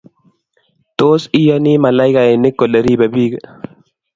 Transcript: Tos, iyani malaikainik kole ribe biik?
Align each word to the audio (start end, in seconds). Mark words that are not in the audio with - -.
Tos, 0.97 1.21
iyani 1.39 1.73
malaikainik 1.83 2.55
kole 2.59 2.79
ribe 2.85 3.07
biik? 3.13 3.33